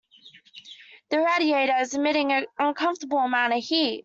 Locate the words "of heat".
3.53-3.99